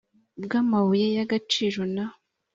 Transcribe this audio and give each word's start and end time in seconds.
bw 0.43 0.51
amabuye 0.61 1.05
y 1.15 1.19
agaciro 1.25 1.81
na 1.95 2.05